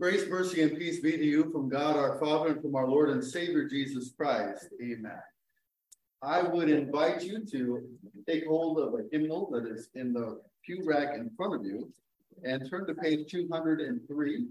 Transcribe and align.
Grace, 0.00 0.26
mercy, 0.28 0.62
and 0.62 0.76
peace 0.78 1.00
be 1.00 1.12
to 1.12 1.24
you 1.24 1.50
from 1.52 1.68
God 1.68 1.96
our 1.96 2.18
Father 2.18 2.52
and 2.52 2.62
from 2.62 2.74
our 2.74 2.88
Lord 2.88 3.10
and 3.10 3.22
Savior 3.22 3.68
Jesus 3.68 4.12
Christ. 4.16 4.68
Amen. 4.82 5.20
I 6.22 6.42
would 6.42 6.68
invite 6.70 7.22
you 7.22 7.44
to 7.52 7.88
take 8.26 8.46
hold 8.46 8.78
of 8.78 8.94
a 8.94 9.04
hymnal 9.12 9.50
that 9.50 9.66
is 9.66 9.90
in 9.94 10.12
the 10.12 10.40
pew 10.64 10.82
rack 10.84 11.14
in 11.14 11.30
front 11.36 11.54
of 11.54 11.64
you 11.64 11.92
and 12.42 12.68
turn 12.68 12.86
to 12.86 12.94
page 12.94 13.30
203. 13.30 14.46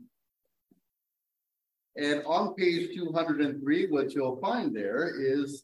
And 1.98 2.24
on 2.26 2.54
page 2.54 2.96
203, 2.96 3.88
what 3.88 4.14
you'll 4.14 4.40
find 4.40 4.74
there 4.74 5.12
is 5.20 5.64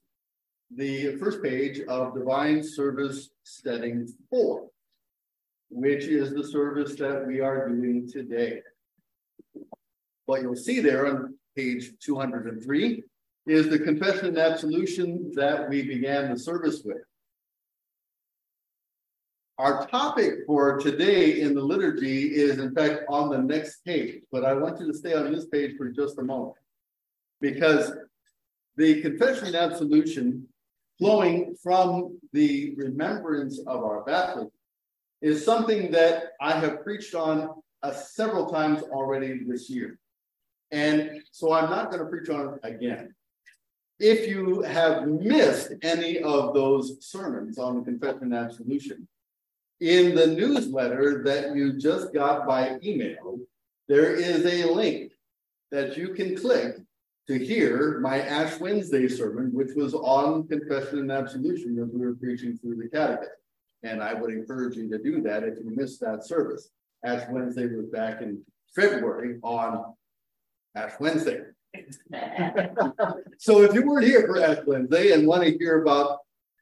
the 0.76 1.16
first 1.18 1.42
page 1.42 1.80
of 1.88 2.16
Divine 2.16 2.62
Service 2.64 3.30
Setting 3.44 4.10
4, 4.30 4.68
which 5.70 6.06
is 6.06 6.34
the 6.34 6.46
service 6.46 6.96
that 6.96 7.26
we 7.26 7.40
are 7.40 7.70
doing 7.70 8.10
today. 8.12 8.62
What 10.28 10.42
you'll 10.42 10.58
see 10.58 10.82
there 10.82 11.08
on 11.08 11.36
page 11.56 11.94
203 12.02 13.04
is 13.48 13.70
the 13.70 13.80
confession 13.80 14.28
and 14.28 14.38
absolution 14.38 15.32
that 15.36 15.70
we 15.70 15.84
began 15.84 16.30
the 16.30 16.38
service 16.38 16.82
with. 16.84 16.98
Our 19.58 19.88
topic 19.88 20.40
for 20.46 20.78
today 20.80 21.40
in 21.40 21.56
the 21.56 21.62
liturgy 21.62 22.36
is, 22.36 22.60
in 22.60 22.76
fact, 22.76 23.04
on 23.08 23.30
the 23.30 23.38
next 23.38 23.86
page, 23.86 24.22
but 24.30 24.44
I 24.44 24.54
want 24.54 24.82
you 24.82 24.88
to 24.88 24.94
stay 24.94 25.14
on 25.14 25.32
this 25.32 25.46
page 25.46 25.78
for 25.78 25.90
just 25.90 26.20
a 26.20 26.24
moment 26.24 26.58
because 27.40 27.94
the 28.76 29.02
confession 29.02 29.48
and 29.48 29.56
absolution 29.56 30.46
flowing 31.00 31.56
from 31.64 32.20
the 32.34 32.76
remembrance 32.76 33.60
of 33.60 33.82
our 33.86 34.04
baptism 34.04 34.52
is 35.22 35.46
something 35.46 35.90
that 35.92 36.34
I 36.42 36.52
have 36.52 36.84
preached 36.84 37.16
on 37.16 37.50
uh, 37.82 37.94
several 37.94 38.48
times 38.48 38.84
already 38.84 39.46
this 39.48 39.70
year. 39.70 39.98
And 40.72 41.22
so 41.32 41.54
I'm 41.54 41.70
not 41.70 41.92
going 41.92 42.04
to 42.04 42.10
preach 42.10 42.30
on 42.30 42.54
it 42.54 42.60
again. 42.64 43.14
If 44.00 44.28
you 44.28 44.62
have 44.62 45.08
missed 45.08 45.74
any 45.82 46.20
of 46.20 46.54
those 46.54 46.98
sermons 47.00 47.58
on 47.58 47.84
confession 47.84 48.24
and 48.24 48.36
absolution, 48.36 49.08
in 49.80 50.16
the 50.16 50.28
newsletter 50.28 51.24
that 51.24 51.56
you 51.56 51.74
just 51.74 52.14
got 52.14 52.48
by 52.48 52.78
email, 52.84 53.40
there 53.88 54.14
is 54.14 54.46
a 54.46 54.72
link 54.72 55.14
that 55.72 55.98
you 55.98 56.14
can 56.14 56.36
click 56.36 56.78
to 57.28 57.38
hear 57.38 58.00
my 58.00 58.22
Ash 58.22 58.60
Wednesday 58.60 59.08
sermon, 59.08 59.54
which 59.54 59.72
was 59.76 59.94
on 59.94 60.48
confession 60.48 61.00
and 61.00 61.12
absolution 61.12 61.78
as 61.80 61.90
we 61.90 62.06
were 62.06 62.16
preaching 62.16 62.58
through 62.58 62.78
the 62.78 62.88
catechism. 62.90 63.34
And 63.84 64.02
I 64.02 64.14
would 64.14 64.32
encourage 64.32 64.76
you 64.76 64.90
to 64.90 64.98
do 64.98 65.22
that 65.22 65.44
if 65.44 65.58
you 65.58 65.76
missed 65.76 66.00
that 66.02 66.26
service. 66.26 66.70
Ash 67.04 67.28
Wednesday 67.30 67.68
was 67.68 67.88
back 67.88 68.22
in 68.22 68.42
February 68.76 69.40
on 69.44 69.94
Ash 70.78 70.94
Wednesday. 71.00 71.42
so 73.38 73.64
if 73.64 73.74
you 73.74 73.86
weren't 73.86 74.06
here 74.06 74.28
for 74.28 74.42
Ash 74.42 74.60
Wednesday 74.66 75.12
and 75.12 75.28
want 75.28 75.44
to 75.44 75.58
hear 75.58 75.82
about 75.82 76.20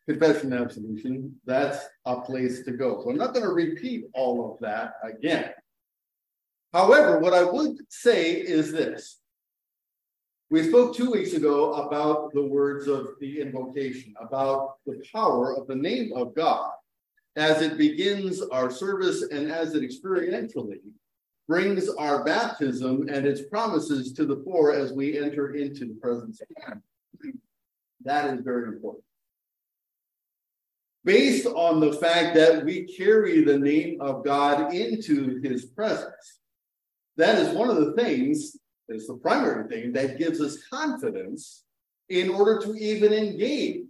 confession 0.08 0.54
and 0.54 0.64
absolution, 0.64 1.36
that's 1.46 1.86
a 2.06 2.22
place 2.22 2.64
to 2.64 2.72
go. 2.72 3.02
So 3.04 3.10
I'm 3.10 3.18
not 3.18 3.34
going 3.34 3.46
to 3.46 3.52
repeat 3.52 4.06
all 4.14 4.54
of 4.54 4.60
that 4.62 4.94
again. 5.04 5.52
However, 6.74 7.20
what 7.20 7.34
I 7.34 7.44
would 7.44 7.78
say 7.90 8.34
is 8.34 8.72
this. 8.72 9.20
We 10.50 10.70
spoke 10.70 10.96
two 10.96 11.12
weeks 11.12 11.34
ago 11.34 11.74
about 11.74 12.34
the 12.34 12.44
words 12.44 12.88
of 12.88 13.10
the 13.20 13.42
invocation, 13.42 14.14
about 14.22 14.76
the 14.86 15.04
power 15.12 15.58
of 15.58 15.68
the 15.68 15.76
name 15.76 16.14
of 16.16 16.36
God 16.36 16.72
as 17.36 17.62
it 17.62 17.78
begins 17.78 18.42
our 18.42 18.70
service 18.70 19.24
and 19.24 19.52
as 19.52 19.74
it 19.74 19.84
experientially 19.84 20.80
brings 21.48 21.90
our 21.90 22.24
baptism 22.24 23.08
and 23.10 23.26
its 23.26 23.42
promises 23.42 24.14
to 24.14 24.26
the 24.26 24.42
fore 24.44 24.74
as 24.74 24.92
we 24.92 25.18
enter 25.18 25.56
into 25.56 25.86
the 25.86 25.94
presence 26.02 26.42
of 26.42 26.48
God. 26.66 26.82
That 28.04 28.34
is 28.34 28.42
very 28.42 28.68
important. 28.68 29.04
Based 31.04 31.46
on 31.46 31.80
the 31.80 31.94
fact 31.94 32.36
that 32.36 32.66
we 32.66 32.84
carry 32.84 33.44
the 33.44 33.60
name 33.60 34.02
of 34.02 34.26
God 34.26 34.74
into 34.74 35.40
his 35.44 35.66
presence, 35.66 36.40
that 37.18 37.38
is 37.38 37.56
one 37.56 37.70
of 37.70 37.78
the 37.78 37.94
things, 37.94 38.58
is 38.90 39.08
the 39.08 39.16
primary 39.16 39.68
thing 39.68 39.94
that 39.94 40.18
gives 40.18 40.42
us 40.42 40.64
confidence 40.68 41.64
in 42.10 42.30
order 42.30 42.60
to 42.60 42.76
even 42.76 43.14
engage 43.14 43.86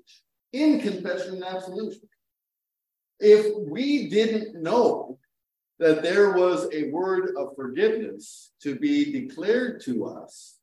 in 0.54 0.80
confession 0.80 1.36
and 1.36 1.44
absolution. 1.44 2.08
If 3.20 3.54
we 3.58 4.10
didn't 4.10 4.62
know 4.62 5.18
that 5.80 6.02
there 6.02 6.34
was 6.34 6.68
a 6.74 6.90
word 6.90 7.36
of 7.38 7.56
forgiveness 7.56 8.52
to 8.62 8.76
be 8.76 9.12
declared 9.12 9.82
to 9.82 10.06
us 10.06 10.56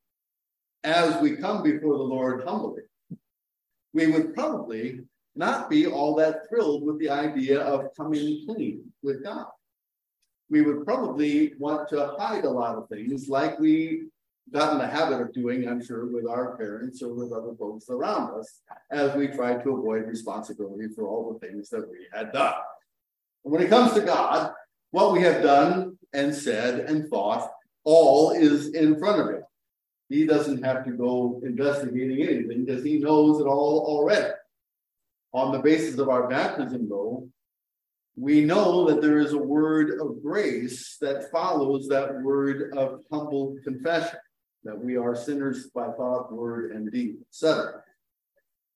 as 0.85 1.21
we 1.21 1.37
come 1.37 1.63
before 1.63 1.97
the 1.97 2.03
Lord 2.03 2.43
humbly, 2.45 2.83
we 3.93 4.07
would 4.09 4.35
probably 4.35 5.01
not 5.35 5.71
be 5.71 5.87
all 5.87 6.15
that 6.17 6.49
thrilled 6.49 6.85
with 6.85 6.99
the 6.99 7.11
idea 7.11 7.61
of 7.61 7.95
coming 7.97 8.45
clean 8.47 8.93
with 9.03 9.23
God. 9.23 9.47
We 10.51 10.63
would 10.63 10.85
probably 10.85 11.55
want 11.59 11.89
to 11.91 12.15
hide 12.19 12.45
a 12.45 12.51
lot 12.51 12.77
of 12.77 12.89
things 12.89 13.29
like 13.29 13.59
we 13.59 14.09
got 14.53 14.73
in 14.73 14.79
the 14.79 14.87
habit 14.87 15.21
of 15.21 15.33
doing, 15.33 15.67
I'm 15.67 15.83
sure, 15.83 16.07
with 16.07 16.27
our 16.27 16.57
parents 16.57 17.03
or 17.03 17.15
with 17.15 17.33
other 17.33 17.55
folks 17.59 17.89
around 17.89 18.39
us 18.39 18.61
as 18.91 19.15
we 19.15 19.29
tried 19.29 19.63
to 19.63 19.71
avoid 19.71 20.07
responsibility 20.07 20.89
for 20.95 21.07
all 21.07 21.33
the 21.33 21.47
things 21.47 21.71
that 21.71 21.89
we 21.89 22.07
had 22.13 22.33
done. 22.33 22.55
And 23.45 23.53
when 23.53 23.63
it 23.63 23.71
comes 23.71 23.95
to 23.95 24.01
God, 24.01 24.53
what 24.93 25.13
we 25.13 25.23
have 25.23 25.43
done 25.43 25.99
and 26.13 26.35
said 26.35 26.81
and 26.81 27.09
thought, 27.09 27.51
all 27.85 28.31
is 28.31 28.69
in 28.69 28.99
front 28.99 29.21
of 29.21 29.29
him. 29.29 29.43
He 30.09 30.27
doesn't 30.27 30.63
have 30.63 30.85
to 30.85 30.93
go 30.93 31.41
investigating 31.45 32.23
anything 32.23 32.65
because 32.65 32.85
he 32.85 32.99
knows 32.99 33.41
it 33.41 33.47
all 33.47 33.85
already. 33.87 34.33
On 35.33 35.51
the 35.51 35.59
basis 35.59 35.99
of 35.99 36.11
our 36.11 36.29
baptism, 36.29 36.89
though, 36.89 37.29
we 38.15 38.45
know 38.45 38.85
that 38.85 39.01
there 39.01 39.19
is 39.19 39.33
a 39.33 39.39
word 39.39 39.99
of 39.99 40.23
grace 40.23 40.99
that 41.01 41.31
follows 41.31 41.89
that 41.89 42.21
word 42.23 42.75
of 42.77 43.01
humble 43.11 43.57
confession, 43.65 44.19
that 44.65 44.79
we 44.79 44.99
are 44.99 45.17
sinners 45.17 45.71
by 45.75 45.87
thought, 45.93 46.31
word, 46.31 46.73
and 46.73 46.93
deed, 46.93 47.17
etc. 47.31 47.83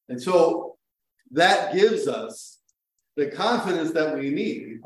And 0.08 0.20
so 0.20 0.76
that 1.32 1.74
gives 1.74 2.08
us 2.08 2.60
the 3.16 3.26
confidence 3.26 3.92
that 3.92 4.16
we 4.16 4.30
need 4.30 4.80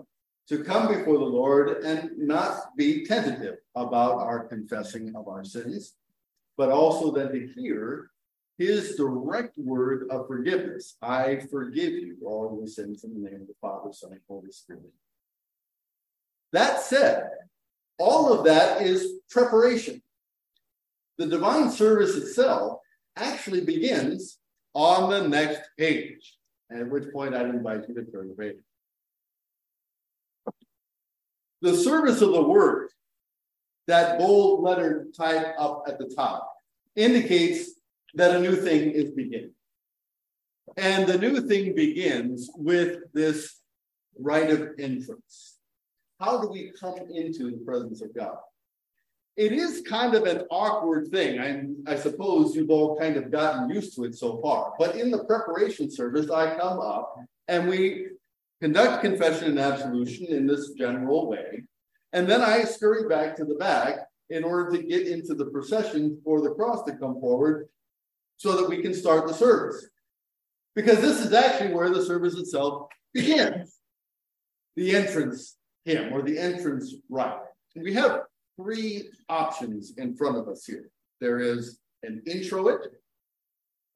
to 0.51 0.65
come 0.65 0.89
before 0.89 1.17
the 1.17 1.25
Lord 1.25 1.85
and 1.85 2.11
not 2.19 2.77
be 2.77 3.07
tentative 3.07 3.59
about 3.77 4.19
our 4.19 4.49
confessing 4.49 5.15
of 5.15 5.29
our 5.29 5.45
sins, 5.45 5.95
but 6.57 6.71
also 6.73 7.13
then 7.13 7.31
to 7.31 7.49
hear 7.55 8.11
his 8.59 8.97
direct 8.97 9.57
word 9.57 10.09
of 10.11 10.27
forgiveness. 10.27 10.97
I 11.01 11.47
forgive 11.53 11.93
you 11.93 12.17
all 12.27 12.57
your 12.59 12.67
sins 12.67 13.05
in 13.05 13.15
the 13.15 13.31
name 13.31 13.43
of 13.43 13.47
the 13.47 13.55
Father, 13.61 13.93
Son, 13.93 14.11
and 14.11 14.21
Holy 14.29 14.51
Spirit. 14.51 14.93
That 16.53 16.81
said, 16.81 17.29
all 18.01 18.33
of 18.33 18.45
that 18.47 18.83
is 18.83 19.21
preparation. 19.31 20.03
The 21.17 21.27
divine 21.27 21.71
service 21.71 22.17
itself 22.17 22.81
actually 23.17 23.61
begins 23.61 24.39
on 24.75 25.11
the 25.11 25.29
next 25.29 25.61
page, 25.79 26.39
at 26.73 26.91
which 26.91 27.13
point 27.13 27.37
I'd 27.37 27.47
invite 27.47 27.89
you 27.89 27.95
to 27.95 28.05
turn 28.11 28.29
the 28.29 28.35
page. 28.35 28.57
The 31.63 31.77
service 31.77 32.21
of 32.23 32.33
the 32.33 32.43
word, 32.43 32.89
that 33.87 34.19
bold 34.19 34.63
letter 34.63 35.07
type 35.17 35.55
up 35.59 35.85
at 35.87 35.99
the 35.99 36.09
top, 36.15 36.51
indicates 36.97 37.71
that 38.15 38.35
a 38.35 38.41
new 38.41 38.57
thing 38.57 38.91
is 38.91 39.11
beginning. 39.11 39.53
And 40.77 41.07
the 41.07 41.19
new 41.19 41.41
thing 41.41 41.75
begins 41.75 42.51
with 42.57 43.01
this 43.13 43.59
rite 44.19 44.51
of 44.51 44.71
entrance. 44.79 45.59
How 46.19 46.41
do 46.41 46.49
we 46.49 46.73
come 46.79 46.99
into 47.13 47.51
the 47.51 47.65
presence 47.65 48.03
of 48.03 48.15
God? 48.15 48.37
It 49.37 49.53
is 49.53 49.83
kind 49.83 50.15
of 50.15 50.25
an 50.25 50.43
awkward 50.51 51.09
thing. 51.09 51.41
I, 51.41 51.93
I 51.93 51.97
suppose 51.97 52.55
you've 52.55 52.71
all 52.71 52.99
kind 52.99 53.17
of 53.17 53.31
gotten 53.31 53.71
used 53.71 53.95
to 53.97 54.05
it 54.05 54.15
so 54.15 54.39
far. 54.43 54.75
But 54.79 54.97
in 54.97 55.11
the 55.11 55.25
preparation 55.25 55.91
service, 55.91 56.31
I 56.31 56.59
come 56.59 56.79
up 56.79 57.17
and 57.49 57.69
we 57.69 58.09
conduct 58.61 59.03
confession 59.03 59.49
and 59.49 59.59
absolution 59.59 60.27
in 60.27 60.47
this 60.47 60.71
general 60.71 61.29
way. 61.29 61.65
And 62.13 62.29
then 62.29 62.43
I 62.43 62.65
scurry 62.65 63.09
back 63.09 63.37
to 63.37 63.45
the 63.45 63.55
back 63.55 63.99
in 64.29 64.45
order 64.45 64.71
to 64.77 64.83
get 64.83 65.07
into 65.07 65.35
the 65.35 65.47
procession 65.47 66.21
for 66.25 66.41
the 66.41 66.51
cross 66.51 66.85
to 66.85 66.97
come 66.97 67.21
forward 67.21 67.69
so 68.37 68.57
that 68.57 68.69
we 68.69 68.83
can 68.83 68.95
start 68.95 69.27
the 69.27 69.35
service. 69.35 69.89
Because 70.75 71.01
this 71.01 71.25
is 71.25 71.33
actually 71.33 71.75
where 71.75 71.91
the 71.91 72.05
service 72.05 72.35
itself 72.35 72.89
begins 73.13 73.77
the 74.77 74.95
entrance 74.95 75.57
hymn 75.85 76.13
or 76.13 76.23
the 76.23 76.39
entrance 76.39 76.95
rite. 77.09 77.41
And 77.75 77.85
we 77.85 77.93
have 77.95 78.23
three 78.57 79.11
options 79.29 79.95
in 79.97 80.17
front 80.17 80.37
of 80.37 80.49
us 80.49 80.65
here 80.65 80.91
there 81.21 81.39
is 81.39 81.79
an 82.03 82.23
introit, 82.27 82.81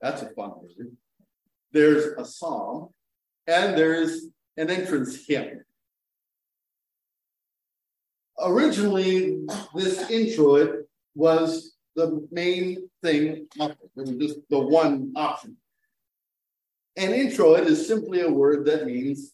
that's 0.01 0.23
a 0.23 0.29
fun 0.31 0.53
word. 0.61 0.97
There's 1.73 2.19
a 2.19 2.25
psalm, 2.25 2.91
and 3.47 3.77
there's 3.77 4.27
an 4.57 4.71
entrance 4.71 5.27
hymn. 5.27 5.65
Originally, 8.41 9.47
this 9.75 10.11
introit 10.11 10.87
was 11.15 11.75
the 11.97 12.27
main 12.31 12.89
thing. 13.03 13.47
Just 14.19 14.39
the 14.51 14.59
one 14.59 15.13
option. 15.17 15.57
And 16.97 17.13
introit 17.13 17.67
is 17.67 17.87
simply 17.87 18.21
a 18.21 18.31
word 18.31 18.67
that 18.67 18.87
means 18.87 19.33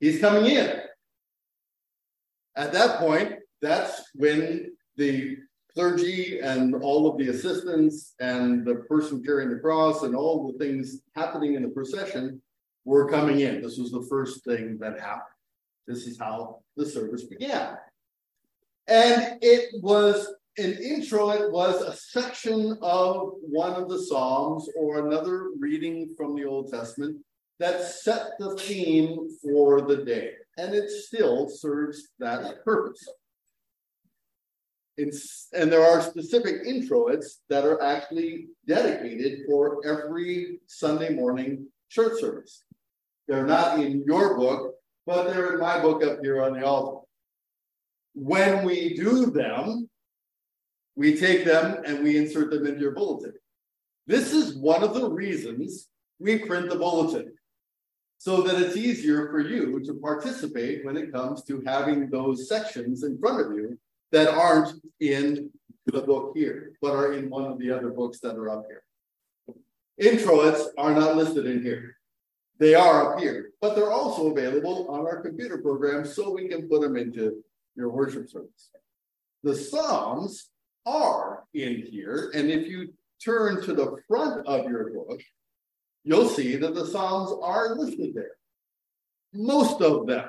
he's 0.00 0.20
coming 0.20 0.46
in. 0.46 0.80
At 2.56 2.72
that 2.72 2.98
point, 2.98 3.36
that's 3.60 4.02
when 4.14 4.72
the 4.96 5.38
clergy 5.72 6.40
and 6.40 6.74
all 6.74 7.10
of 7.10 7.16
the 7.16 7.28
assistants 7.28 8.14
and 8.20 8.66
the 8.66 8.74
person 8.74 9.22
carrying 9.22 9.50
the 9.50 9.60
cross 9.60 10.02
and 10.02 10.14
all 10.14 10.52
the 10.52 10.58
things 10.58 11.00
happening 11.14 11.54
in 11.54 11.62
the 11.62 11.68
procession 11.68 12.42
were 12.84 13.08
coming 13.08 13.40
in. 13.40 13.62
This 13.62 13.78
was 13.78 13.90
the 13.90 14.06
first 14.08 14.44
thing 14.44 14.78
that 14.80 15.00
happened. 15.00 15.22
This 15.86 16.06
is 16.06 16.18
how 16.18 16.60
the 16.76 16.86
service 16.86 17.24
began. 17.24 17.76
And 18.88 19.38
it 19.40 19.82
was 19.82 20.28
an 20.58 20.72
introit 20.74 21.40
It 21.40 21.52
was 21.52 21.80
a 21.80 21.96
section 21.96 22.76
of 22.82 23.32
one 23.40 23.72
of 23.72 23.88
the 23.88 24.02
Psalms 24.02 24.68
or 24.76 25.06
another 25.06 25.48
reading 25.58 26.14
from 26.16 26.34
the 26.34 26.44
Old 26.44 26.70
Testament 26.70 27.16
that 27.58 27.82
set 27.82 28.32
the 28.38 28.56
theme 28.56 29.28
for 29.42 29.82
the 29.82 29.98
day. 30.04 30.32
And 30.58 30.74
it 30.74 30.90
still 30.90 31.48
serves 31.48 32.08
that 32.18 32.64
purpose. 32.64 33.08
It's, 34.98 35.48
and 35.54 35.72
there 35.72 35.82
are 35.82 36.02
specific 36.02 36.66
introits 36.66 37.40
that 37.48 37.64
are 37.64 37.82
actually 37.82 38.48
dedicated 38.66 39.46
for 39.48 39.80
every 39.86 40.60
Sunday 40.66 41.14
morning 41.14 41.66
church 41.88 42.20
service. 42.20 42.64
They're 43.28 43.46
not 43.46 43.80
in 43.80 44.04
your 44.06 44.36
book, 44.36 44.74
but 45.06 45.24
they're 45.24 45.54
in 45.54 45.60
my 45.60 45.80
book 45.80 46.04
up 46.04 46.18
here 46.22 46.42
on 46.42 46.54
the 46.54 46.66
altar. 46.66 47.06
When 48.14 48.64
we 48.64 48.94
do 48.94 49.26
them, 49.26 49.88
we 50.96 51.16
take 51.16 51.44
them 51.44 51.82
and 51.86 52.02
we 52.02 52.16
insert 52.16 52.50
them 52.50 52.66
into 52.66 52.80
your 52.80 52.92
bulletin. 52.92 53.32
This 54.06 54.32
is 54.32 54.56
one 54.56 54.82
of 54.82 54.94
the 54.94 55.08
reasons 55.08 55.88
we 56.18 56.38
print 56.38 56.68
the 56.68 56.76
bulletin 56.76 57.32
so 58.18 58.42
that 58.42 58.60
it's 58.60 58.76
easier 58.76 59.28
for 59.30 59.40
you 59.40 59.80
to 59.84 59.94
participate 59.94 60.84
when 60.84 60.96
it 60.96 61.12
comes 61.12 61.42
to 61.44 61.62
having 61.66 62.08
those 62.08 62.48
sections 62.48 63.02
in 63.02 63.18
front 63.18 63.44
of 63.44 63.56
you 63.56 63.78
that 64.12 64.28
aren't 64.28 64.80
in 65.00 65.50
the 65.86 66.02
book 66.02 66.32
here, 66.36 66.72
but 66.80 66.92
are 66.92 67.14
in 67.14 67.28
one 67.28 67.50
of 67.50 67.58
the 67.58 67.70
other 67.70 67.90
books 67.90 68.20
that 68.20 68.36
are 68.36 68.50
up 68.50 68.64
here. 68.68 68.84
Introits 69.98 70.68
are 70.78 70.94
not 70.94 71.16
listed 71.16 71.46
in 71.46 71.62
here. 71.62 71.96
They 72.62 72.76
are 72.76 73.14
up 73.14 73.18
here, 73.18 73.50
but 73.60 73.74
they're 73.74 73.90
also 73.90 74.30
available 74.30 74.86
on 74.88 75.00
our 75.00 75.20
computer 75.20 75.58
program 75.58 76.04
so 76.04 76.30
we 76.30 76.46
can 76.46 76.68
put 76.68 76.82
them 76.82 76.96
into 76.96 77.42
your 77.74 77.88
worship 77.88 78.30
service. 78.30 78.70
The 79.42 79.56
Psalms 79.56 80.48
are 80.86 81.42
in 81.54 81.84
here, 81.84 82.30
and 82.32 82.48
if 82.48 82.68
you 82.68 82.94
turn 83.20 83.62
to 83.62 83.72
the 83.72 83.96
front 84.06 84.46
of 84.46 84.70
your 84.70 84.90
book, 84.90 85.20
you'll 86.04 86.28
see 86.28 86.54
that 86.54 86.76
the 86.76 86.86
Psalms 86.86 87.36
are 87.42 87.74
listed 87.74 88.14
there. 88.14 88.36
Most 89.34 89.82
of 89.82 90.06
them 90.06 90.28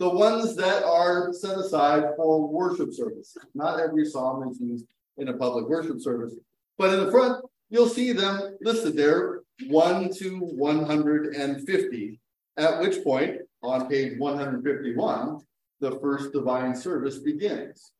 the 0.00 0.10
ones 0.10 0.56
that 0.56 0.82
are 0.82 1.32
set 1.32 1.56
aside 1.56 2.02
for 2.16 2.48
worship 2.48 2.92
services. 2.92 3.38
Not 3.54 3.78
every 3.78 4.06
psalm 4.06 4.48
is 4.50 4.58
used 4.58 4.86
in 5.18 5.28
a 5.28 5.34
public 5.34 5.68
worship 5.68 6.00
service, 6.00 6.34
but 6.78 6.92
in 6.94 7.04
the 7.04 7.12
front, 7.12 7.44
you'll 7.68 7.86
see 7.86 8.12
them 8.12 8.56
listed 8.60 8.96
there 8.96 9.39
1 9.68 10.14
to 10.14 10.38
150, 10.38 12.20
at 12.56 12.80
which 12.80 13.02
point, 13.04 13.38
on 13.62 13.88
page 13.88 14.18
151, 14.18 15.38
the 15.80 15.98
first 16.00 16.32
divine 16.32 16.74
service 16.74 17.18
begins. 17.18 17.92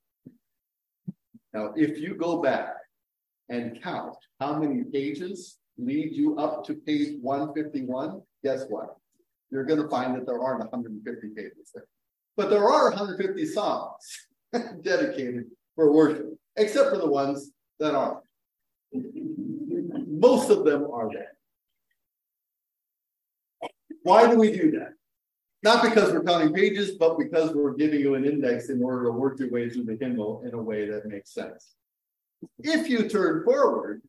Now, 1.52 1.72
if 1.76 1.98
you 1.98 2.14
go 2.14 2.40
back 2.40 2.74
and 3.48 3.82
count 3.82 4.16
how 4.38 4.58
many 4.58 4.84
pages 4.84 5.58
lead 5.76 6.12
you 6.12 6.38
up 6.38 6.64
to 6.66 6.74
page 6.74 7.18
151, 7.20 8.22
guess 8.42 8.64
what? 8.68 8.96
you're 9.50 9.64
going 9.64 9.82
to 9.82 9.88
find 9.88 10.14
that 10.14 10.26
there 10.26 10.40
aren't 10.40 10.60
150 10.60 11.28
pages 11.30 11.70
there. 11.74 11.86
But 12.36 12.50
there 12.50 12.68
are 12.68 12.90
150 12.90 13.46
songs 13.46 14.28
dedicated 14.82 15.46
for 15.74 15.92
worship, 15.92 16.26
except 16.56 16.90
for 16.90 16.98
the 16.98 17.10
ones 17.10 17.50
that 17.78 17.94
aren't. 17.94 18.20
Most 18.92 20.50
of 20.50 20.64
them 20.64 20.88
are 20.92 21.10
there. 21.12 21.32
Why 24.02 24.30
do 24.30 24.38
we 24.38 24.52
do 24.52 24.70
that? 24.72 24.94
Not 25.62 25.82
because 25.82 26.10
we're 26.12 26.24
counting 26.24 26.54
pages, 26.54 26.92
but 26.92 27.18
because 27.18 27.54
we're 27.54 27.74
giving 27.74 28.00
you 28.00 28.14
an 28.14 28.24
index 28.24 28.70
in 28.70 28.82
order 28.82 29.04
to 29.04 29.10
work 29.10 29.38
your 29.38 29.50
way 29.50 29.68
through 29.68 29.84
the 29.84 29.98
hymnal 30.00 30.42
in 30.46 30.54
a 30.54 30.62
way 30.62 30.88
that 30.88 31.06
makes 31.06 31.34
sense. 31.34 31.74
If 32.58 32.88
you 32.88 33.06
turn 33.08 33.44
forward 33.44 34.00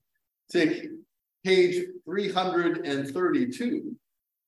to 0.51 0.97
page 1.43 1.85
332, 2.05 3.95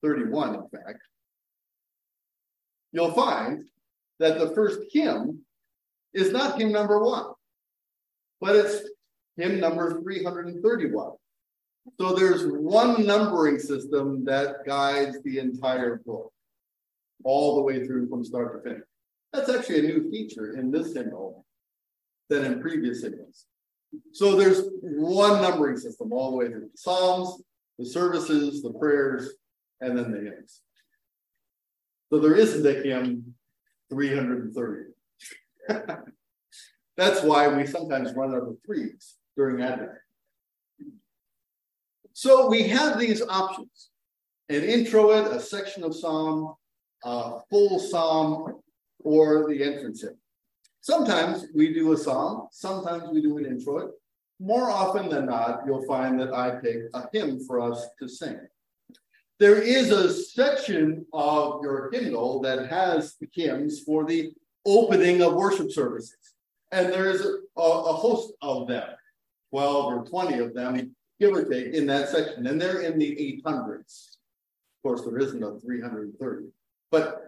31, 0.02 0.54
in 0.54 0.68
fact, 0.68 1.02
you'll 2.92 3.12
find 3.12 3.64
that 4.20 4.38
the 4.38 4.50
first 4.50 4.80
hymn 4.90 5.40
is 6.14 6.32
not 6.32 6.58
hymn 6.58 6.72
number 6.72 7.02
one, 7.02 7.34
but 8.40 8.56
it's 8.56 8.88
hymn 9.36 9.60
number 9.60 10.00
331. 10.00 11.12
So 11.98 12.14
there's 12.14 12.46
one 12.46 13.06
numbering 13.06 13.58
system 13.58 14.24
that 14.24 14.64
guides 14.66 15.18
the 15.22 15.38
entire 15.38 16.00
book, 16.04 16.32
all 17.24 17.56
the 17.56 17.62
way 17.62 17.86
through 17.86 18.08
from 18.08 18.24
start 18.24 18.64
to 18.64 18.70
finish. 18.70 18.86
That's 19.32 19.50
actually 19.50 19.80
a 19.80 19.82
new 19.82 20.10
feature 20.10 20.56
in 20.56 20.70
this 20.70 20.94
hymnal 20.94 21.44
than 22.30 22.44
in 22.44 22.60
previous 22.60 23.02
hymnals. 23.02 23.46
So 24.12 24.36
there's 24.36 24.62
one 24.82 25.42
numbering 25.42 25.76
system 25.76 26.12
all 26.12 26.30
the 26.30 26.36
way 26.36 26.48
through 26.48 26.70
the 26.72 26.76
Psalms, 26.76 27.42
the 27.78 27.86
services, 27.86 28.62
the 28.62 28.72
prayers, 28.72 29.34
and 29.80 29.96
then 29.96 30.10
the 30.10 30.18
hymns. 30.18 30.62
So 32.10 32.18
there 32.18 32.34
isn't 32.34 32.66
a 32.66 32.82
hymn 32.82 33.34
330. 33.90 34.92
That's 36.96 37.22
why 37.22 37.48
we 37.48 37.66
sometimes 37.66 38.14
run 38.14 38.34
out 38.34 38.42
of 38.42 38.56
threes 38.64 39.14
during 39.36 39.62
Advent. 39.62 39.90
So 42.14 42.48
we 42.48 42.62
have 42.68 42.98
these 42.98 43.20
options 43.28 43.90
an 44.48 44.62
introit, 44.62 45.26
a 45.26 45.40
section 45.40 45.82
of 45.82 45.96
psalm, 45.96 46.54
a 47.02 47.40
full 47.50 47.78
psalm, 47.80 48.60
or 49.00 49.48
the 49.48 49.62
entrance 49.64 50.02
hymn. 50.02 50.16
Sometimes 50.80 51.46
we 51.54 51.72
do 51.72 51.92
a 51.92 51.96
psalm, 51.96 52.48
sometimes 52.52 53.04
we 53.10 53.20
do 53.20 53.38
an 53.38 53.46
introit. 53.46 53.90
More 54.38 54.70
often 54.70 55.08
than 55.08 55.26
not, 55.26 55.62
you'll 55.66 55.86
find 55.86 56.20
that 56.20 56.32
I 56.32 56.50
pick 56.50 56.82
a 56.92 57.08
hymn 57.12 57.44
for 57.46 57.60
us 57.60 57.84
to 58.00 58.08
sing. 58.08 58.38
There 59.40 59.60
is 59.60 59.90
a 59.90 60.12
section 60.12 61.06
of 61.12 61.60
your 61.62 61.90
hymnal 61.90 62.40
that 62.42 62.68
has 62.68 63.16
the 63.16 63.28
hymns 63.32 63.80
for 63.80 64.04
the 64.04 64.32
opening 64.64 65.20
of 65.22 65.34
worship 65.34 65.72
services. 65.72 66.16
And 66.70 66.92
there's 66.92 67.22
a, 67.22 67.60
a, 67.60 67.92
host 67.92 68.34
of 68.42 68.68
them, 68.68 68.88
12 69.50 69.92
or 69.92 70.04
20 70.04 70.38
of 70.38 70.54
them, 70.54 70.94
give 71.20 71.34
or 71.34 71.44
take, 71.44 71.74
in 71.74 71.86
that 71.86 72.08
section. 72.08 72.46
And 72.46 72.60
they're 72.60 72.80
in 72.80 72.98
the 72.98 73.42
800s. 73.44 74.16
Of 74.76 74.82
course, 74.82 75.02
there 75.02 75.18
isn't 75.18 75.42
a 75.42 75.58
330, 75.60 76.46
but 76.90 77.22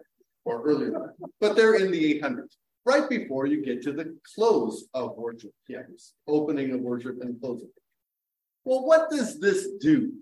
or 0.44 0.62
earlier, 0.62 1.14
but 1.40 1.56
they're 1.56 1.74
in 1.74 1.90
the 1.90 2.20
800s, 2.20 2.56
right 2.84 3.08
before 3.10 3.46
you 3.46 3.64
get 3.64 3.82
to 3.82 3.92
the 3.92 4.16
close 4.34 4.86
of 4.94 5.16
worship 5.16 5.52
hymns, 5.66 6.14
opening 6.28 6.70
of 6.70 6.80
worship 6.80 7.16
and 7.20 7.40
closing. 7.40 7.68
Well, 8.64 8.86
what 8.86 9.10
does 9.10 9.40
this 9.40 9.68
do? 9.80 10.12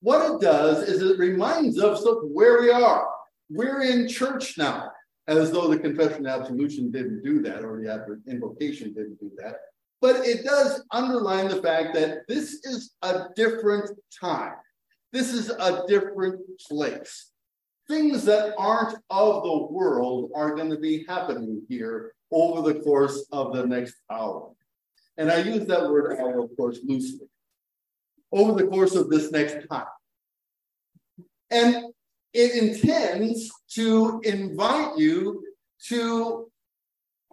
What 0.00 0.34
it 0.34 0.40
does 0.40 0.88
is 0.88 1.02
it 1.02 1.18
reminds 1.18 1.78
us 1.78 2.04
of 2.04 2.18
where 2.22 2.60
we 2.60 2.70
are. 2.70 3.08
We're 3.50 3.82
in 3.82 4.08
church 4.08 4.58
now, 4.58 4.90
as 5.28 5.52
though 5.52 5.68
the 5.68 5.78
confession 5.78 6.26
and 6.26 6.28
absolution 6.28 6.90
didn't 6.90 7.22
do 7.22 7.40
that, 7.42 7.64
or 7.64 7.80
the 7.80 8.20
invocation 8.26 8.92
didn't 8.94 9.20
do 9.20 9.30
that. 9.38 9.56
But 10.00 10.26
it 10.26 10.44
does 10.44 10.82
underline 10.92 11.48
the 11.48 11.62
fact 11.62 11.94
that 11.94 12.26
this 12.26 12.64
is 12.64 12.94
a 13.02 13.26
different 13.36 13.90
time. 14.18 14.54
This 15.12 15.32
is 15.32 15.50
a 15.50 15.84
different 15.86 16.40
place. 16.68 17.30
Things 17.88 18.24
that 18.24 18.54
aren't 18.56 18.98
of 19.10 19.42
the 19.42 19.66
world 19.70 20.30
are 20.34 20.54
going 20.54 20.70
to 20.70 20.78
be 20.78 21.04
happening 21.08 21.62
here 21.68 22.14
over 22.30 22.72
the 22.72 22.80
course 22.80 23.26
of 23.32 23.52
the 23.52 23.66
next 23.66 23.96
hour. 24.10 24.52
And 25.16 25.30
I 25.30 25.38
use 25.38 25.66
that 25.66 25.90
word 25.90 26.18
hour, 26.18 26.44
of 26.44 26.56
course, 26.56 26.78
loosely 26.84 27.26
over 28.32 28.52
the 28.52 28.68
course 28.68 28.94
of 28.94 29.10
this 29.10 29.30
next 29.32 29.66
time. 29.68 29.86
And 31.50 31.86
it 32.32 32.62
intends 32.62 33.50
to 33.72 34.20
invite 34.24 34.96
you 34.96 35.44
to 35.88 36.49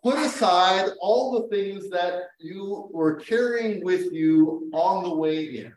put 0.07 0.19
aside 0.19 0.89
all 1.01 1.33
the 1.33 1.49
things 1.49 1.89
that 1.89 2.29
you 2.39 2.87
were 2.93 3.15
carrying 3.15 3.83
with 3.83 4.13
you 4.13 4.69
on 4.71 5.03
the 5.03 5.13
way 5.13 5.43
in 5.43 5.73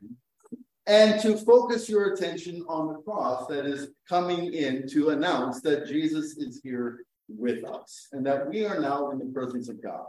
and 0.87 1.20
to 1.20 1.37
focus 1.37 1.88
your 1.88 2.14
attention 2.14 2.64
on 2.68 2.87
the 2.87 3.00
cross 3.02 3.49
that 3.49 3.66
is 3.66 3.88
coming 4.08 4.54
in 4.54 4.88
to 4.88 5.08
announce 5.08 5.60
that 5.62 5.88
Jesus 5.88 6.37
is 6.37 6.60
here 6.62 7.04
with 7.28 7.64
us 7.64 8.06
and 8.12 8.25
that 8.25 8.49
we 8.49 8.64
are 8.64 8.78
now 8.78 9.10
in 9.10 9.18
the 9.18 9.25
presence 9.25 9.68
of 9.68 9.82
God. 9.82 10.06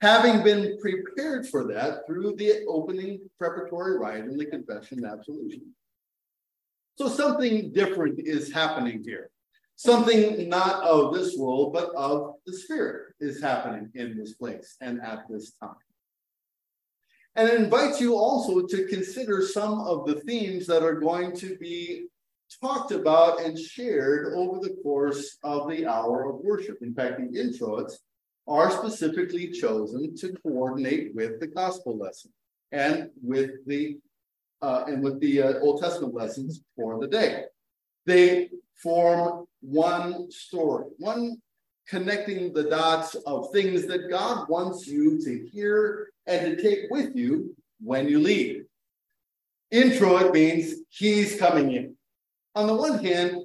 having 0.00 0.42
been 0.42 0.78
prepared 0.80 1.46
for 1.46 1.64
that 1.64 2.06
through 2.06 2.34
the 2.36 2.64
opening 2.66 3.20
preparatory 3.38 3.98
rite 3.98 4.24
and 4.24 4.40
the 4.40 4.46
confession 4.46 5.04
and 5.04 5.06
absolution. 5.06 5.60
So 6.96 7.08
something 7.08 7.72
different 7.72 8.20
is 8.20 8.50
happening 8.50 9.02
here. 9.04 9.28
Something 9.76 10.48
not 10.48 10.82
of 10.82 11.12
this 11.12 11.36
world, 11.36 11.74
but 11.74 11.90
of 11.94 12.36
the 12.46 12.54
Spirit 12.54 13.09
is 13.20 13.40
happening 13.42 13.90
in 13.94 14.16
this 14.16 14.34
place 14.34 14.76
and 14.80 15.00
at 15.02 15.28
this 15.28 15.52
time. 15.52 15.74
And 17.36 17.48
it 17.48 17.60
invites 17.60 18.00
you 18.00 18.16
also 18.16 18.66
to 18.66 18.86
consider 18.86 19.42
some 19.42 19.80
of 19.80 20.06
the 20.06 20.16
themes 20.16 20.66
that 20.66 20.82
are 20.82 20.98
going 20.98 21.34
to 21.36 21.56
be 21.58 22.06
talked 22.60 22.90
about 22.92 23.40
and 23.40 23.56
shared 23.56 24.34
over 24.34 24.58
the 24.58 24.76
course 24.82 25.38
of 25.44 25.70
the 25.70 25.86
hour 25.86 26.28
of 26.28 26.40
worship. 26.40 26.78
In 26.82 26.92
fact, 26.92 27.20
the 27.20 27.38
introits 27.38 27.98
are 28.48 28.70
specifically 28.70 29.52
chosen 29.52 30.16
to 30.16 30.34
coordinate 30.42 31.14
with 31.14 31.38
the 31.38 31.46
gospel 31.46 31.96
lesson 31.96 32.32
and 32.72 33.10
with 33.22 33.50
the 33.66 33.98
uh, 34.62 34.84
and 34.86 35.02
with 35.02 35.18
the 35.20 35.40
uh, 35.40 35.58
Old 35.60 35.80
Testament 35.80 36.12
lessons 36.12 36.62
for 36.76 37.00
the 37.00 37.06
day. 37.06 37.44
They 38.04 38.50
form 38.82 39.46
one 39.60 40.30
story, 40.30 40.86
one 40.98 41.40
connecting 41.90 42.52
the 42.52 42.62
dots 42.62 43.16
of 43.26 43.50
things 43.50 43.84
that 43.86 44.08
God 44.08 44.48
wants 44.48 44.86
you 44.86 45.20
to 45.24 45.48
hear 45.52 46.10
and 46.28 46.56
to 46.56 46.62
take 46.62 46.88
with 46.88 47.16
you 47.16 47.54
when 47.82 48.08
you 48.08 48.20
leave. 48.20 48.64
Introit 49.72 50.32
means 50.32 50.74
he's 50.88 51.38
coming 51.38 51.72
in. 51.72 51.96
On 52.54 52.68
the 52.68 52.74
one 52.74 53.04
hand, 53.04 53.42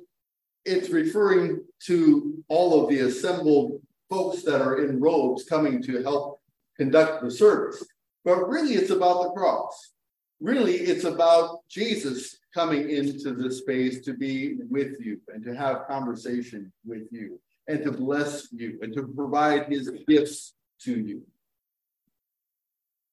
it's 0.63 0.89
referring 0.89 1.63
to 1.87 2.43
all 2.47 2.83
of 2.83 2.89
the 2.89 2.99
assembled 2.99 3.81
folks 4.11 4.43
that 4.43 4.61
are 4.61 4.85
in 4.85 4.99
robes 4.99 5.43
coming 5.45 5.81
to 5.81 6.03
help 6.03 6.39
conduct 6.77 7.23
the 7.23 7.31
service. 7.31 7.83
But 8.23 8.47
really, 8.47 8.73
it's 8.73 8.91
about 8.91 9.23
the 9.23 9.29
cross. 9.31 9.93
Really, 10.39 10.75
it's 10.75 11.05
about 11.05 11.67
Jesus 11.67 12.37
coming 12.53 12.91
into 12.91 13.33
this 13.33 13.59
space 13.59 14.03
to 14.05 14.13
be 14.13 14.57
with 14.69 14.99
you 14.99 15.19
and 15.33 15.43
to 15.45 15.55
have 15.55 15.87
conversation 15.87 16.71
with 16.85 17.07
you 17.11 17.39
and 17.67 17.83
to 17.83 17.91
bless 17.91 18.51
you 18.51 18.79
and 18.81 18.93
to 18.93 19.07
provide 19.07 19.67
his 19.67 19.91
gifts 20.07 20.53
to 20.81 20.99
you. 20.99 21.23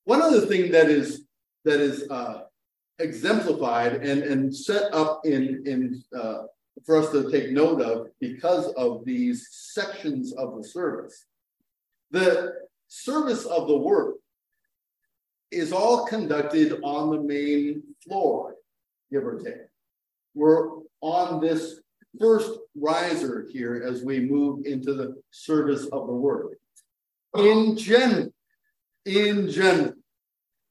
One 0.05 0.21
other 0.21 0.47
thing 0.47 0.73
that 0.73 0.89
is 0.89 1.25
that 1.65 1.81
is 1.81 2.11
uh, 2.11 2.43
exemplified 2.99 4.05
and, 4.05 4.23
and 4.23 4.55
set 4.55 4.93
up 4.93 5.21
in, 5.25 5.63
in 5.67 6.03
uh, 6.17 6.43
for 6.85 6.97
us 6.97 7.11
to 7.13 7.31
take 7.31 7.51
note 7.51 7.81
of 7.81 8.09
because 8.21 8.73
of 8.75 9.05
these 9.05 9.49
sections 9.51 10.33
of 10.33 10.57
the 10.57 10.65
service. 10.65 11.27
The 12.11 12.55
service 12.89 13.45
of 13.45 13.69
the 13.69 13.77
word 13.77 14.15
is 15.51 15.73
all 15.73 16.07
conducted 16.07 16.81
on 16.83 17.11
the 17.11 17.21
main 17.21 17.83
floor, 18.03 18.57
give 19.11 19.25
or 19.25 19.39
take. 19.39 19.55
We're 20.35 20.79
on 21.01 21.41
this 21.41 21.82
first 22.19 22.51
riser 22.75 23.47
here 23.51 23.83
as 23.87 24.03
we 24.03 24.21
move 24.21 24.67
into 24.67 24.95
the 24.95 25.21
service 25.31 25.87
of 25.87 26.07
the 26.07 26.13
word. 26.13 26.57
In 27.37 27.77
general, 27.77 28.33
in 29.07 29.51
general, 29.51 29.95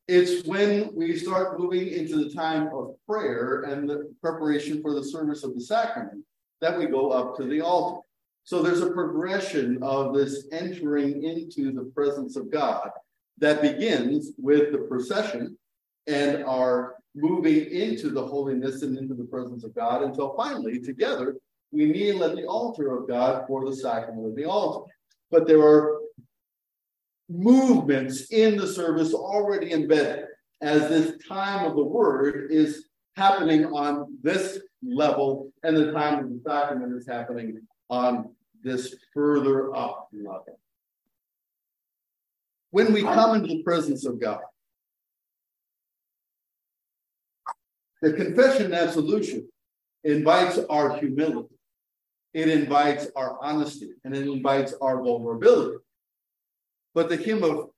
it's 0.07 0.45
when 0.45 0.93
we 0.93 1.15
start 1.15 1.59
moving 1.59 1.87
into 1.87 2.23
the 2.23 2.33
time 2.33 2.69
of 2.73 2.95
prayer 3.07 3.63
and 3.63 3.89
the 3.89 4.13
preparation 4.21 4.81
for 4.81 4.93
the 4.93 5.03
service 5.03 5.43
of 5.43 5.55
the 5.55 5.61
sacrament 5.61 6.23
that 6.59 6.77
we 6.77 6.85
go 6.85 7.11
up 7.11 7.37
to 7.37 7.45
the 7.45 7.61
altar. 7.61 8.01
So 8.43 8.61
there's 8.61 8.81
a 8.81 8.91
progression 8.91 9.81
of 9.81 10.13
this 10.13 10.47
entering 10.51 11.23
into 11.23 11.71
the 11.71 11.91
presence 11.95 12.35
of 12.35 12.51
God 12.51 12.89
that 13.37 13.61
begins 13.61 14.31
with 14.37 14.71
the 14.71 14.79
procession 14.79 15.57
and 16.07 16.43
our 16.43 16.95
moving 17.15 17.69
into 17.71 18.09
the 18.09 18.25
holiness 18.25 18.83
and 18.83 18.97
into 18.97 19.13
the 19.13 19.25
presence 19.25 19.63
of 19.63 19.75
God 19.75 20.03
until 20.03 20.33
finally, 20.35 20.79
together, 20.79 21.35
we 21.71 21.85
kneel 21.85 22.23
at 22.23 22.35
the 22.35 22.45
altar 22.45 22.97
of 22.97 23.07
God 23.07 23.45
for 23.47 23.65
the 23.65 23.75
sacrament 23.75 24.27
of 24.27 24.35
the 24.35 24.45
altar. 24.45 24.91
But 25.29 25.47
there 25.47 25.61
are 25.61 25.99
movements 27.29 28.31
in 28.31 28.57
the 28.57 28.67
service 28.67 29.13
already 29.13 29.71
embedded 29.71 30.25
as 30.61 30.89
this 30.89 31.13
time 31.27 31.65
of 31.65 31.75
the 31.75 31.83
word 31.83 32.51
is 32.51 32.85
happening 33.15 33.65
on 33.65 34.17
this 34.21 34.59
level 34.83 35.51
and 35.63 35.75
the 35.75 35.91
time 35.91 36.19
of 36.19 36.29
the 36.29 36.41
sacrament 36.45 36.95
is 36.95 37.07
happening 37.07 37.61
on 37.89 38.33
this 38.63 38.95
further 39.13 39.75
up 39.75 40.09
level. 40.13 40.59
When 42.71 42.93
we 42.93 43.01
come 43.01 43.35
into 43.35 43.47
the 43.47 43.63
presence 43.63 44.05
of 44.05 44.19
God, 44.19 44.41
the 48.01 48.13
confession 48.13 48.65
and 48.65 48.73
absolution 48.73 49.47
invites 50.03 50.59
our 50.69 50.97
humility, 50.97 51.55
it 52.33 52.49
invites 52.49 53.07
our 53.15 53.37
honesty, 53.41 53.91
and 54.03 54.15
it 54.15 54.27
invites 54.27 54.73
our 54.81 55.01
vulnerability. 55.03 55.77
But 56.93 57.09
the 57.09 57.17
hymn 57.17 57.43
of 57.43 57.69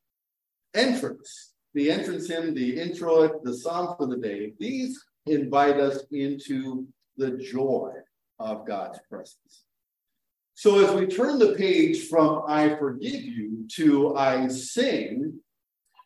entrance, 0.73 1.53
the 1.73 1.91
entrance 1.91 2.27
hymn, 2.27 2.53
the 2.53 2.79
introit, 2.79 3.43
the 3.43 3.53
psalm 3.53 3.95
for 3.97 4.07
the 4.07 4.17
day, 4.17 4.53
these 4.59 5.03
invite 5.25 5.77
us 5.77 6.03
into 6.11 6.87
the 7.17 7.31
joy 7.31 7.91
of 8.39 8.65
God's 8.65 8.99
presence. 9.09 9.63
So 10.55 10.85
as 10.85 10.93
we 10.93 11.07
turn 11.07 11.39
the 11.39 11.53
page 11.55 12.07
from 12.07 12.43
I 12.47 12.75
forgive 12.75 13.21
you 13.21 13.67
to 13.75 14.15
I 14.15 14.47
sing, 14.47 15.39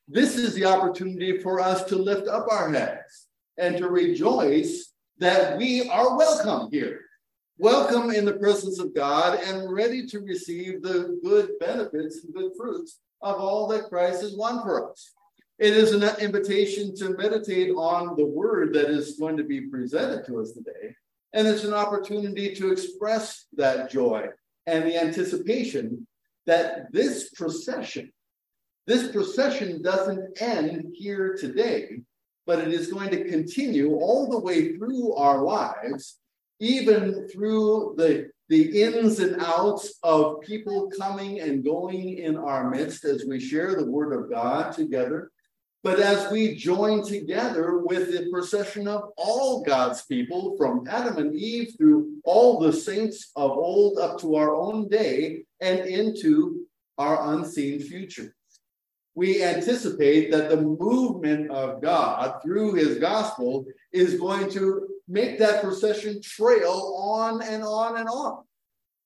this 0.07 0.37
is 0.37 0.53
the 0.53 0.65
opportunity 0.65 1.39
for 1.39 1.59
us 1.59 1.83
to 1.85 1.97
lift 1.97 2.27
up 2.27 2.47
our 2.49 2.71
heads 2.71 3.26
and 3.57 3.77
to 3.77 3.87
rejoice 3.87 4.93
that 5.19 5.57
we 5.57 5.89
are 5.89 6.17
welcome 6.17 6.69
here 6.71 7.01
welcome 7.59 8.11
in 8.11 8.23
the 8.23 8.33
presence 8.33 8.79
of 8.79 8.93
God 8.93 9.39
and 9.39 9.73
ready 9.73 10.05
to 10.07 10.19
receive 10.19 10.83
the 10.83 11.19
good 11.23 11.57
benefits 11.59 12.23
and 12.23 12.33
good 12.33 12.51
fruits 12.55 12.99
of 13.21 13.37
all 13.37 13.67
that 13.69 13.89
Christ 13.89 14.21
has 14.21 14.35
won 14.35 14.61
for 14.61 14.91
us. 14.91 15.13
It 15.57 15.73
is 15.73 15.91
an 15.91 16.03
invitation 16.19 16.95
to 16.97 17.17
meditate 17.17 17.71
on 17.71 18.15
the 18.15 18.25
word 18.25 18.73
that 18.73 18.91
is 18.91 19.17
going 19.17 19.37
to 19.37 19.43
be 19.43 19.61
presented 19.61 20.23
to 20.27 20.39
us 20.39 20.51
today. 20.51 20.95
And 21.33 21.47
it's 21.47 21.63
an 21.63 21.73
opportunity 21.73 22.53
to 22.55 22.71
express 22.71 23.47
that 23.53 23.89
joy 23.89 24.27
and 24.67 24.85
the 24.85 25.01
anticipation 25.01 26.05
that 26.45 26.91
this 26.93 27.31
procession, 27.31 28.13
this 28.85 29.11
procession 29.11 29.81
doesn't 29.81 30.39
end 30.39 30.93
here 30.93 31.35
today, 31.35 32.01
but 32.47 32.59
it 32.59 32.69
is 32.69 32.91
going 32.91 33.11
to 33.11 33.25
continue 33.25 33.93
all 33.95 34.29
the 34.29 34.39
way 34.39 34.75
through 34.75 35.13
our 35.13 35.43
lives 35.43 36.17
even 36.59 37.27
through 37.27 37.93
the, 37.97 38.29
the 38.49 38.81
ins 38.81 39.19
and 39.19 39.41
outs 39.41 39.99
of 40.01 40.41
people 40.41 40.89
coming 40.97 41.39
and 41.41 41.63
going 41.63 42.17
in 42.17 42.35
our 42.37 42.69
midst 42.69 43.05
as 43.05 43.25
we 43.27 43.39
share 43.39 43.75
the 43.75 43.89
word 43.89 44.13
of 44.13 44.29
God 44.29 44.71
together. 44.71 45.29
But 45.83 45.99
as 45.99 46.31
we 46.31 46.55
join 46.55 47.03
together 47.03 47.77
with 47.77 48.11
the 48.11 48.29
procession 48.31 48.87
of 48.87 49.11
all 49.15 49.63
God's 49.63 50.03
people, 50.05 50.57
from 50.57 50.87
Adam 50.89 51.17
and 51.17 51.35
Eve 51.35 51.75
through 51.77 52.13
all 52.23 52.59
the 52.59 52.73
saints 52.73 53.31
of 53.35 53.51
old 53.51 53.99
up 53.99 54.19
to 54.21 54.35
our 54.35 54.55
own 54.55 54.87
day 54.87 55.43
and 55.61 55.79
into 55.81 56.65
our 56.97 57.35
unseen 57.35 57.79
future 57.79 58.33
we 59.17 59.43
anticipate 59.43 60.29
that 60.29 60.47
the 60.47 60.61
movement 60.61 61.49
of 61.49 61.81
God 61.81 62.39
through 62.43 62.75
his 62.75 62.99
gospel 62.99 63.65
is 63.91 64.19
going 64.19 64.47
to 64.51 64.87
make 65.07 65.39
that 65.39 65.63
procession 65.63 66.21
trail 66.21 66.95
on 66.99 67.41
and 67.41 67.63
on 67.63 67.97
and 67.97 68.07
on 68.07 68.43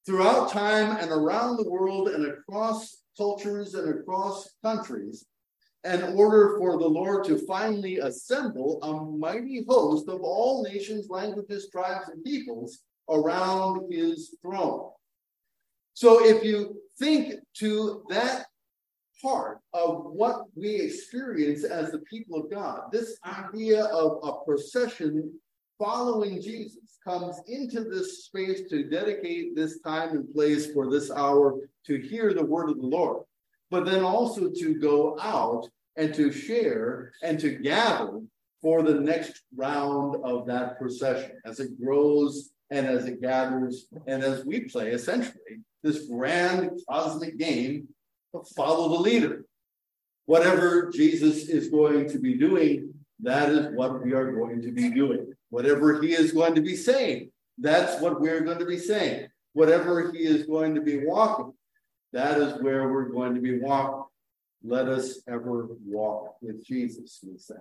throughout 0.06 0.52
time 0.52 0.98
and 0.98 1.12
around 1.12 1.56
the 1.56 1.70
world 1.70 2.10
and 2.10 2.26
across 2.26 3.04
cultures 3.18 3.74
and 3.74 4.02
across 4.02 4.50
countries 4.62 5.26
in 5.86 6.04
order 6.18 6.58
for 6.58 6.78
the 6.78 6.90
Lord 6.90 7.24
to 7.28 7.38
finally 7.48 8.00
assemble 8.00 8.84
a 8.84 9.18
mighty 9.18 9.64
host 9.66 10.10
of 10.10 10.20
all 10.20 10.62
nations, 10.62 11.08
languages, 11.10 11.70
tribes, 11.72 12.10
and 12.10 12.22
peoples 12.22 12.80
around 13.10 13.90
his 13.90 14.36
throne. 14.42 14.90
So 15.94 16.26
if 16.26 16.44
you 16.44 16.82
think 17.00 17.36
to 17.60 18.04
that 18.10 18.48
part 19.22 19.60
of 19.74 20.06
what 20.06 20.46
we 20.56 20.76
experience 20.76 21.64
as 21.64 21.92
the 21.92 22.00
people 22.00 22.40
of 22.40 22.52
God. 22.52 22.92
This 22.92 23.18
idea 23.26 23.86
of 23.86 24.20
a 24.24 24.44
procession 24.44 25.34
following 25.78 26.42
Jesus 26.42 27.00
comes 27.04 27.42
into 27.48 27.84
this 27.84 28.26
space 28.26 28.70
to 28.70 28.84
dedicate 28.84 29.56
this 29.56 29.80
time 29.80 30.10
and 30.10 30.34
place 30.34 30.72
for 30.72 30.90
this 30.90 31.12
hour 31.12 31.58
to 31.88 31.98
hear 32.00 32.34
the 32.34 32.46
word 32.46 32.70
of 32.70 32.78
the 32.78 32.88
Lord, 32.88 33.24
but 33.70 33.86
then 33.86 34.04
also 34.04 34.50
to 34.50 34.76
go 34.76 35.18
out 35.20 35.68
and 35.96 36.14
to 36.14 36.32
share 36.32 37.12
and 37.24 37.40
to 37.40 37.50
gather 37.50 38.20
for 38.62 38.84
the 38.84 38.94
next 38.94 39.42
round 39.56 40.18
of 40.24 40.46
that 40.46 40.78
procession 40.80 41.32
as 41.46 41.60
it 41.60 41.80
grows 41.82 42.52
and 42.70 42.86
as 42.86 43.06
it 43.06 43.22
gathers 43.22 43.88
and 44.08 44.24
as 44.24 44.46
we 44.46 44.62
play 44.62 44.92
essentially 44.92 45.60
this 45.84 46.08
grand 46.08 46.70
cosmic 46.90 47.38
game 47.38 47.88
follow 48.56 48.90
the 48.90 49.02
leader. 49.02 49.46
Whatever 50.26 50.92
Jesus 50.92 51.50
is 51.50 51.70
going 51.70 52.10
to 52.10 52.20
be 52.20 52.36
doing, 52.36 52.94
that 53.22 53.50
is 53.50 53.76
what 53.76 54.04
we 54.04 54.14
are 54.14 54.32
going 54.32 54.62
to 54.62 54.72
be 54.72 54.90
doing. 54.90 55.34
Whatever 55.50 56.02
he 56.02 56.14
is 56.14 56.32
going 56.32 56.56
to 56.56 56.62
be 56.62 56.76
saying, 56.76 57.32
that's 57.58 58.02
what 58.02 58.22
we're 58.22 58.42
going 58.42 58.60
to 58.60 58.66
be 58.66 58.78
saying. 58.78 59.28
Whatever 59.54 60.12
he 60.12 60.20
is 60.20 60.46
going 60.46 60.76
to 60.76 60.82
be 60.82 61.06
walking, 61.06 61.54
that 62.14 62.40
is 62.40 62.62
where 62.62 62.90
we're 62.90 63.10
going 63.10 63.36
to 63.36 63.42
be 63.42 63.60
walking. 63.60 64.06
Let 64.64 64.88
us 64.88 65.20
ever 65.28 65.70
walk 65.86 66.36
with 66.42 66.66
Jesus, 66.66 67.20
we 67.24 67.38
say. 67.38 67.56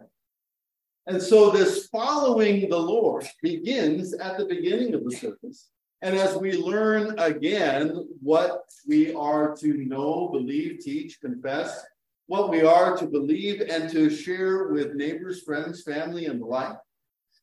And 1.06 1.20
so 1.20 1.50
this 1.50 1.88
following 1.88 2.68
the 2.68 2.78
Lord 2.78 3.26
begins 3.42 4.14
at 4.14 4.38
the 4.38 4.44
beginning 4.44 4.94
of 4.94 5.04
the 5.04 5.10
service. 5.10 5.70
And 6.02 6.16
as 6.16 6.36
we 6.36 6.52
learn 6.52 7.18
again 7.18 8.08
what 8.20 8.64
we 8.86 9.14
are 9.14 9.54
to 9.56 9.84
know, 9.84 10.28
believe, 10.32 10.80
teach, 10.80 11.20
confess, 11.20 11.84
what 12.26 12.48
we 12.48 12.62
are 12.62 12.96
to 12.96 13.06
believe 13.06 13.60
and 13.60 13.90
to 13.90 14.08
share 14.08 14.68
with 14.68 14.94
neighbors, 14.94 15.42
friends, 15.42 15.82
family, 15.82 16.26
and 16.26 16.40
the 16.40 16.46
like, 16.46 16.76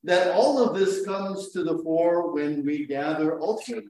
that 0.04 0.32
all 0.32 0.64
of 0.64 0.78
this 0.78 1.06
comes 1.06 1.52
to 1.52 1.64
the 1.64 1.78
fore 1.80 2.34
when 2.34 2.66
we 2.66 2.86
gather 2.86 3.40
ultimately 3.40 3.90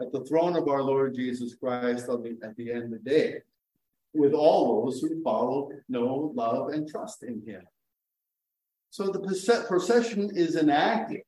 at 0.00 0.12
the 0.12 0.24
throne 0.24 0.54
of 0.56 0.68
our 0.68 0.82
Lord 0.82 1.14
Jesus 1.14 1.54
Christ 1.54 2.08
at 2.08 2.22
the 2.56 2.70
end 2.70 2.84
of 2.84 2.90
the 2.90 2.98
day, 3.02 3.40
with 4.12 4.34
all 4.34 4.84
those 4.84 5.00
who 5.00 5.22
follow, 5.22 5.70
know, 5.88 6.32
love, 6.34 6.68
and 6.68 6.88
trust 6.88 7.22
in 7.22 7.42
him. 7.46 7.62
So 8.90 9.06
the 9.06 9.20
procession 9.68 10.30
is 10.36 10.56
enacted, 10.56 11.22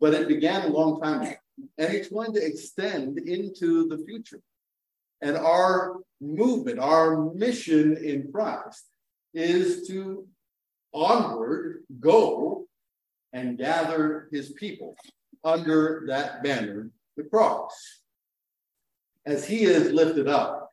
but 0.00 0.14
it 0.14 0.28
began 0.28 0.62
a 0.62 0.68
long 0.68 1.00
time 1.00 1.22
ago, 1.22 1.34
and 1.78 1.94
it's 1.94 2.08
going 2.08 2.32
to 2.34 2.44
extend 2.44 3.18
into 3.18 3.88
the 3.88 3.98
future. 4.04 4.40
And 5.20 5.36
our 5.36 6.00
movement, 6.20 6.78
our 6.78 7.32
mission 7.34 7.96
in 7.96 8.30
Christ 8.32 8.84
is 9.32 9.86
to 9.88 10.26
onward 10.92 11.84
go 12.00 12.66
and 13.32 13.58
gather 13.58 14.28
his 14.30 14.52
people 14.52 14.96
under 15.42 16.04
that 16.08 16.42
banner, 16.42 16.90
the 17.16 17.24
cross. 17.24 18.02
As 19.26 19.46
he 19.46 19.64
is 19.64 19.92
lifted 19.92 20.28
up, 20.28 20.70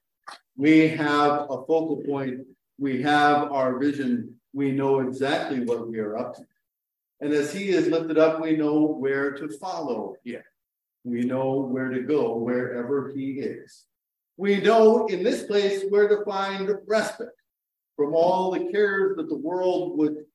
we 0.55 0.88
have 0.89 1.43
a 1.50 1.65
focal 1.65 2.03
point, 2.05 2.41
we 2.77 3.01
have 3.01 3.51
our 3.51 3.79
vision, 3.79 4.35
we 4.53 4.71
know 4.71 5.00
exactly 5.00 5.61
what 5.61 5.89
we 5.89 6.00
are 6.00 6.17
up 6.17 6.35
to. 6.35 6.45
And 7.21 7.33
as 7.33 7.53
he 7.53 7.69
is 7.69 7.88
lifted 7.88 8.17
up, 8.17 8.41
we 8.41 8.57
know 8.57 8.81
where 8.85 9.31
to 9.31 9.47
follow 9.57 10.15
him. 10.23 10.41
We 11.03 11.22
know 11.22 11.62
where 11.62 11.89
to 11.89 12.01
go 12.01 12.38
wherever 12.38 13.12
he 13.15 13.39
is. 13.39 13.86
We 14.38 14.62
know 14.62 15.08
in 15.08 15.24
this 15.24 15.43
place 15.43 15.84
where 15.89 16.08
to 16.08 16.24
find 16.25 16.72
respite 16.88 17.29
from 17.96 18.13
all 18.13 18.51
the 18.51 18.72
cares 18.72 19.17
that 19.17 19.29
the 19.29 19.38
world 19.38 19.98
would 19.98 20.25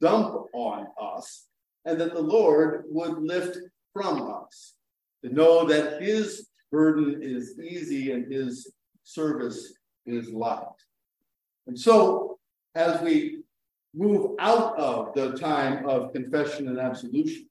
dump 0.00 0.46
on 0.52 0.86
us 1.00 1.46
and 1.84 2.00
that 2.00 2.14
the 2.14 2.20
Lord 2.20 2.84
would 2.88 3.18
lift 3.22 3.58
from 3.92 4.30
us. 4.30 4.74
To 5.24 5.32
know 5.32 5.64
that 5.66 6.02
his 6.02 6.48
burden 6.70 7.22
is 7.22 7.58
easy 7.58 8.12
and 8.12 8.30
his 8.30 8.72
service 9.04 9.74
is 10.04 10.30
light. 10.30 10.62
And 11.66 11.78
so, 11.78 12.38
as 12.74 13.00
we 13.00 13.40
move 13.94 14.32
out 14.38 14.78
of 14.78 15.14
the 15.14 15.36
time 15.38 15.88
of 15.88 16.12
confession 16.12 16.68
and 16.68 16.78
absolution, 16.78 17.48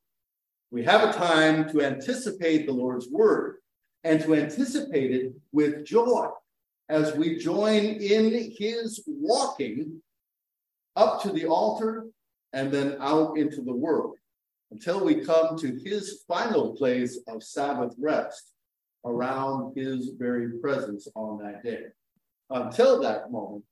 we 0.71 0.83
have 0.83 1.09
a 1.09 1.13
time 1.13 1.69
to 1.69 1.81
anticipate 1.81 2.65
the 2.65 2.73
Lord's 2.73 3.07
word 3.09 3.57
and 4.03 4.21
to 4.21 4.35
anticipate 4.35 5.11
it 5.11 5.33
with 5.51 5.85
joy 5.85 6.27
as 6.89 7.15
we 7.15 7.37
join 7.37 7.83
in 7.83 8.53
his 8.57 9.03
walking 9.07 10.01
up 10.95 11.21
to 11.23 11.31
the 11.31 11.45
altar 11.45 12.05
and 12.53 12.71
then 12.71 12.97
out 12.99 13.37
into 13.37 13.61
the 13.61 13.73
world 13.73 14.15
until 14.71 15.03
we 15.03 15.23
come 15.23 15.57
to 15.57 15.79
his 15.83 16.23
final 16.27 16.75
place 16.75 17.19
of 17.27 17.43
Sabbath 17.43 17.93
rest 17.97 18.53
around 19.05 19.77
his 19.77 20.11
very 20.17 20.59
presence 20.59 21.07
on 21.15 21.37
that 21.43 21.63
day. 21.63 21.85
Until 22.49 23.01
that 23.01 23.31
moment, 23.31 23.63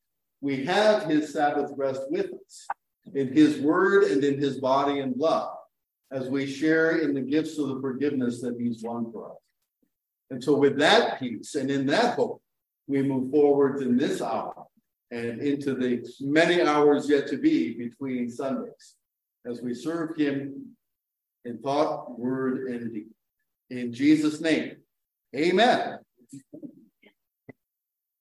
we 0.42 0.64
have 0.66 1.04
his 1.04 1.34
Sabbath 1.34 1.72
rest 1.76 2.02
with 2.10 2.28
us 2.28 2.68
in 3.14 3.34
his 3.34 3.60
word 3.60 4.04
and 4.04 4.24
in 4.24 4.40
his 4.40 4.60
body 4.60 5.00
and 5.00 5.16
blood 5.16 5.50
as 6.14 6.30
we 6.30 6.46
share 6.46 7.00
in 7.00 7.14
the 7.14 7.22
gifts 7.22 7.58
of 7.58 7.70
the 7.70 7.82
forgiveness 7.82 8.40
that 8.42 8.56
he's 8.60 8.84
won 8.84 9.12
for 9.12 9.32
us. 9.32 9.38
And 10.30 10.44
so, 10.44 10.56
with 10.56 10.78
that 10.78 11.20
peace 11.20 11.56
and 11.56 11.70
in 11.70 11.86
that 11.88 12.16
hope, 12.16 12.42
we 12.88 13.02
move 13.02 13.32
forward 13.32 13.82
in 13.82 13.98
this 13.98 14.22
hour 14.22 14.66
and 15.12 15.42
into 15.42 15.74
the 15.74 16.06
many 16.22 16.62
hours 16.62 17.10
yet 17.10 17.28
to 17.28 17.38
be 17.38 17.74
between 17.74 18.30
Sundays 18.30 18.96
as 19.46 19.62
we 19.62 19.74
serve 19.74 20.16
him 20.16 20.76
in 21.46 21.58
thought, 21.60 22.18
word, 22.18 22.68
and 22.70 22.94
deed. 22.94 23.10
In 23.70 23.92
Jesus' 23.92 24.40
name, 24.40 24.78
amen. 25.36 26.00